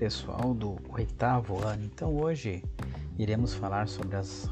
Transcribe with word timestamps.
pessoal 0.00 0.54
do 0.54 0.78
oitavo 0.88 1.62
ano. 1.62 1.84
Então 1.84 2.16
hoje 2.16 2.64
iremos 3.18 3.52
falar 3.52 3.86
sobre 3.86 4.16
as 4.16 4.48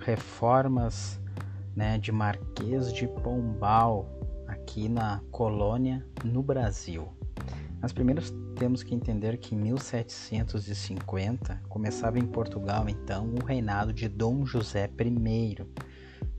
reformas 0.00 1.20
né, 1.76 1.96
de 1.98 2.10
Marquês 2.10 2.92
de 2.92 3.06
Pombal 3.06 4.10
aqui 4.48 4.88
na 4.88 5.22
colônia 5.30 6.04
no 6.24 6.42
Brasil. 6.42 7.06
Mas 7.80 7.92
primeiro 7.92 8.20
temos 8.56 8.82
que 8.82 8.92
entender 8.92 9.38
que 9.38 9.54
em 9.54 9.58
1750 9.58 11.62
começava 11.68 12.18
em 12.18 12.26
Portugal 12.26 12.88
então 12.88 13.32
o 13.40 13.44
reinado 13.44 13.92
de 13.92 14.08
Dom 14.08 14.44
José 14.44 14.90
I, 14.98 15.64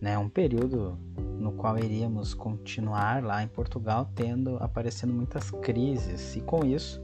né, 0.02 0.18
um 0.18 0.28
período 0.28 1.00
no 1.40 1.54
qual 1.54 1.80
iríamos 1.80 2.34
continuar 2.34 3.24
lá 3.24 3.42
em 3.42 3.48
Portugal 3.48 4.12
tendo 4.14 4.58
aparecendo 4.58 5.14
muitas 5.14 5.50
crises 5.50 6.36
e 6.36 6.42
com 6.42 6.66
isso 6.66 7.00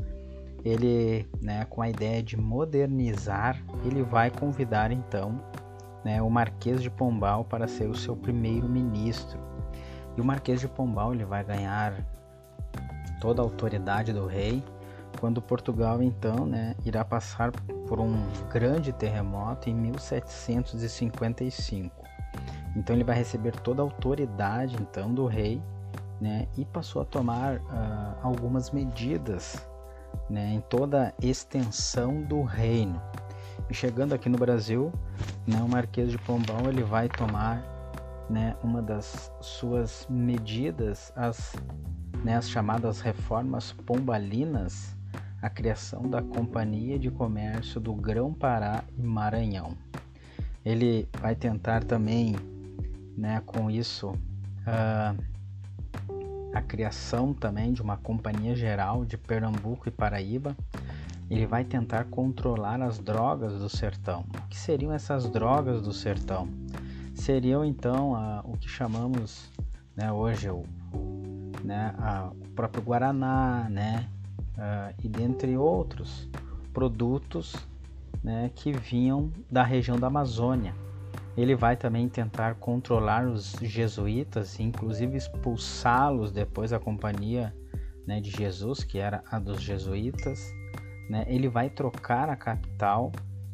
ele, 0.65 1.29
né, 1.39 1.63
com 1.65 1.83
a 1.83 1.89
ideia 1.89 2.23
de 2.23 2.35
modernizar, 2.35 3.63
ele 3.85 4.01
vai 4.01 4.31
convidar 4.31 4.91
então 4.91 5.39
né, 6.03 6.19
o 6.23 6.29
Marquês 6.29 6.81
de 6.81 6.89
Pombal 6.89 7.45
para 7.45 7.67
ser 7.67 7.87
o 7.87 7.95
seu 7.95 8.15
primeiro 8.15 8.67
ministro. 8.67 9.39
E 10.17 10.21
o 10.21 10.25
Marquês 10.25 10.59
de 10.59 10.67
Pombal 10.67 11.13
ele 11.13 11.23
vai 11.23 11.43
ganhar 11.43 11.93
toda 13.21 13.43
a 13.43 13.45
autoridade 13.45 14.11
do 14.11 14.25
rei 14.25 14.63
quando 15.19 15.39
Portugal 15.39 16.01
então 16.01 16.47
né, 16.47 16.75
irá 16.83 17.05
passar 17.05 17.51
por 17.87 17.99
um 17.99 18.15
grande 18.51 18.91
terremoto 18.91 19.69
em 19.69 19.75
1755. 19.75 22.03
Então 22.75 22.95
ele 22.95 23.03
vai 23.03 23.15
receber 23.15 23.51
toda 23.51 23.83
a 23.83 23.85
autoridade 23.85 24.75
então 24.81 25.13
do 25.13 25.27
rei 25.27 25.61
né, 26.19 26.47
e 26.57 26.65
passou 26.65 27.03
a 27.03 27.05
tomar 27.05 27.57
uh, 27.57 28.15
algumas 28.23 28.71
medidas 28.71 29.63
né, 30.29 30.53
em 30.53 30.61
toda 30.61 31.09
a 31.09 31.25
extensão 31.25 32.21
do 32.21 32.43
reino. 32.43 33.01
E 33.69 33.73
chegando 33.73 34.13
aqui 34.13 34.29
no 34.29 34.37
Brasil, 34.37 34.91
né, 35.47 35.57
o 35.61 35.67
Marquês 35.67 36.11
de 36.11 36.17
Pombal 36.17 36.67
ele 36.69 36.83
vai 36.83 37.07
tomar 37.07 37.63
né, 38.29 38.55
uma 38.63 38.81
das 38.81 39.31
suas 39.41 40.05
medidas, 40.09 41.11
as, 41.15 41.55
né, 42.23 42.37
as 42.37 42.49
chamadas 42.49 43.01
reformas 43.01 43.71
pombalinas, 43.71 44.95
a 45.41 45.49
criação 45.49 46.09
da 46.09 46.21
Companhia 46.21 46.97
de 46.97 47.11
Comércio 47.11 47.79
do 47.79 47.93
Grão-Pará 47.93 48.83
e 48.97 49.01
Maranhão. 49.01 49.77
Ele 50.63 51.07
vai 51.19 51.35
tentar 51.35 51.83
também, 51.83 52.35
né, 53.15 53.41
com 53.45 53.69
isso, 53.69 54.09
uh, 54.09 55.34
a 56.55 56.61
criação 56.61 57.33
também 57.33 57.73
de 57.73 57.81
uma 57.81 57.97
companhia 57.97 58.55
geral 58.55 59.03
de 59.03 59.17
Pernambuco 59.17 59.89
e 59.89 59.91
Paraíba. 59.91 60.55
Ele 61.29 61.45
vai 61.45 61.65
tentar 61.65 62.05
controlar 62.05 62.81
as 62.81 62.97
drogas 62.97 63.59
do 63.59 63.67
sertão. 63.67 64.23
O 64.29 64.47
que 64.47 64.55
seriam 64.55 64.93
essas 64.93 65.29
drogas 65.29 65.81
do 65.81 65.91
sertão? 65.91 66.47
Seriam 67.13 67.65
então 67.65 68.15
a, 68.15 68.41
o 68.45 68.57
que 68.57 68.69
chamamos 68.69 69.51
né, 69.97 70.11
hoje 70.13 70.49
o, 70.49 70.63
né, 71.61 71.93
a, 71.97 72.29
o 72.31 72.49
próprio 72.49 72.81
Guaraná, 72.81 73.67
né, 73.69 74.07
uh, 74.57 74.95
e 75.03 75.09
dentre 75.09 75.57
outros 75.57 76.29
produtos 76.73 77.55
né, 78.23 78.49
que 78.55 78.71
vinham 78.71 79.29
da 79.51 79.63
região 79.63 79.99
da 79.99 80.07
Amazônia. 80.07 80.73
Ele 81.37 81.55
vai 81.55 81.75
também 81.75 82.07
tentar 82.07 82.55
controlar 82.55 83.27
os 83.27 83.57
jesuítas, 83.61 84.57
inclusive 84.59 85.17
expulsá-los 85.17 86.31
depois 86.31 86.71
da 86.71 86.79
companhia 86.79 87.53
né, 88.07 88.21
de 88.21 88.29
Jesus, 88.29 88.83
que 88.83 88.99
era 88.99 89.21
a 89.29 89.37
dos 89.37 89.61
jesuítas. 89.61 90.49
Né? 91.09 91.25
Ele 91.27 91.49
vai 91.49 91.69
trocar 91.69 92.29
a 92.29 92.35
capital 92.35 93.11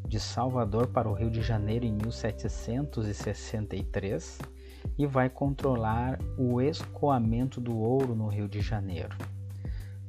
de 0.08 0.20
Salvador 0.20 0.88
para 0.88 1.10
o 1.10 1.14
Rio 1.14 1.32
de 1.32 1.42
Janeiro 1.42 1.86
em 1.86 1.94
1763 1.94 4.40
e 4.98 5.06
vai 5.08 5.30
controlar 5.30 6.20
o 6.38 6.60
escoamento 6.62 7.62
do 7.62 7.78
ouro 7.78 8.14
no 8.14 8.28
Rio 8.28 8.48
de 8.48 8.62
Janeiro. 8.62 9.16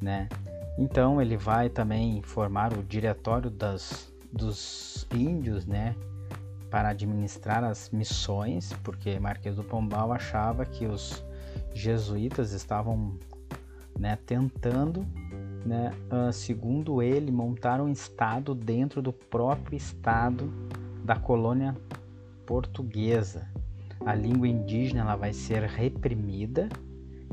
Né? 0.00 0.28
Então 0.76 1.22
ele 1.22 1.36
vai 1.36 1.68
também 1.68 2.20
formar 2.22 2.72
o 2.72 2.82
diretório 2.82 3.50
das, 3.50 4.12
dos 4.32 5.06
índios, 5.14 5.66
né? 5.66 5.94
Para 6.72 6.88
administrar 6.88 7.62
as 7.62 7.88
missões, 7.90 8.72
porque 8.82 9.20
Marquês 9.20 9.56
do 9.56 9.62
Pombal 9.62 10.10
achava 10.10 10.64
que 10.64 10.86
os 10.86 11.22
jesuítas 11.74 12.52
estavam 12.52 13.18
né, 13.98 14.16
tentando, 14.24 15.06
né, 15.66 15.92
uh, 16.10 16.32
segundo 16.32 17.02
ele, 17.02 17.30
montar 17.30 17.78
um 17.78 17.90
estado 17.90 18.54
dentro 18.54 19.02
do 19.02 19.12
próprio 19.12 19.76
estado 19.76 20.50
da 21.04 21.14
colônia 21.14 21.76
portuguesa. 22.46 23.46
A 24.06 24.14
língua 24.14 24.48
indígena 24.48 25.02
ela 25.02 25.16
vai 25.16 25.34
ser 25.34 25.64
reprimida, 25.64 26.70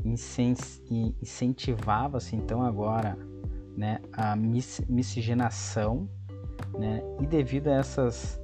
incentivava-se 0.04 2.36
então 2.36 2.62
agora 2.62 3.16
né, 3.74 4.02
a 4.12 4.36
miscigenação, 4.36 6.06
né, 6.78 7.02
e 7.22 7.26
devido 7.26 7.68
a 7.68 7.76
essas 7.76 8.38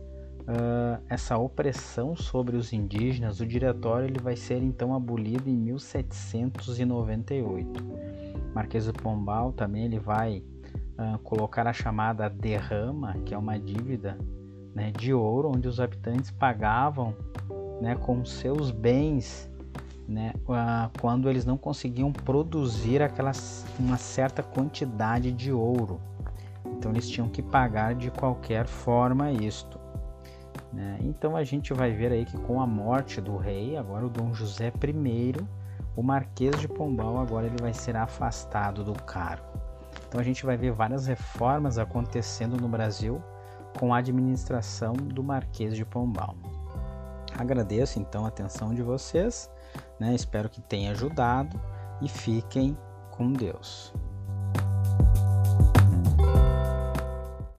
uh, 0.46 1.02
essa 1.08 1.36
opressão 1.36 2.14
sobre 2.16 2.56
os 2.56 2.72
indígenas, 2.72 3.40
o 3.40 3.46
diretório 3.46 4.08
ele 4.08 4.20
vai 4.20 4.36
ser 4.36 4.62
então 4.62 4.94
abolido 4.94 5.50
em 5.50 5.56
1798. 5.56 7.84
Marquês 8.54 8.86
do 8.86 8.92
Pombal 8.92 9.52
também 9.52 9.84
ele 9.84 9.98
vai 9.98 10.44
uh, 10.98 11.18
colocar 11.18 11.66
a 11.66 11.72
chamada 11.72 12.30
derrama, 12.30 13.14
que 13.24 13.34
é 13.34 13.38
uma 13.38 13.58
dívida 13.58 14.16
né, 14.74 14.92
de 14.92 15.12
ouro, 15.12 15.50
onde 15.54 15.68
os 15.68 15.80
habitantes 15.80 16.30
pagavam 16.30 17.14
né, 17.80 17.96
com 17.96 18.24
seus 18.24 18.70
bens 18.70 19.50
né, 20.08 20.32
uh, 20.44 20.88
quando 21.00 21.28
eles 21.28 21.44
não 21.44 21.58
conseguiam 21.58 22.12
produzir 22.12 23.02
aquelas, 23.02 23.66
uma 23.78 23.96
certa 23.96 24.42
quantidade 24.42 25.32
de 25.32 25.52
ouro. 25.52 26.00
Então 26.64 26.92
eles 26.92 27.08
tinham 27.08 27.28
que 27.28 27.42
pagar 27.42 27.94
de 27.94 28.10
qualquer 28.10 28.66
forma 28.66 29.32
isto. 29.32 29.78
Né? 30.72 30.98
Então 31.00 31.36
a 31.36 31.44
gente 31.44 31.72
vai 31.72 31.92
ver 31.92 32.12
aí 32.12 32.24
que 32.24 32.36
com 32.38 32.60
a 32.60 32.66
morte 32.66 33.20
do 33.20 33.36
rei, 33.36 33.76
agora 33.76 34.06
o 34.06 34.10
Dom 34.10 34.34
José 34.34 34.68
I, 34.68 35.34
o 35.94 36.02
Marquês 36.02 36.60
de 36.60 36.68
Pombal 36.68 37.18
agora 37.18 37.46
ele 37.46 37.56
vai 37.60 37.72
ser 37.72 37.96
afastado 37.96 38.84
do 38.84 38.92
cargo. 38.92 39.46
Então 40.08 40.20
a 40.20 40.24
gente 40.24 40.44
vai 40.44 40.56
ver 40.56 40.72
várias 40.72 41.06
reformas 41.06 41.78
acontecendo 41.78 42.56
no 42.60 42.68
Brasil 42.68 43.22
com 43.78 43.94
a 43.94 43.98
administração 43.98 44.92
do 44.92 45.22
Marquês 45.22 45.74
de 45.74 45.84
Pombal. 45.84 46.36
Agradeço 47.38 47.98
então 47.98 48.24
a 48.24 48.28
atenção 48.28 48.74
de 48.74 48.82
vocês, 48.82 49.50
né? 50.00 50.14
espero 50.14 50.48
que 50.48 50.60
tenha 50.60 50.92
ajudado 50.92 51.60
e 52.00 52.08
fiquem 52.08 52.76
com 53.10 53.32
Deus. 53.32 53.92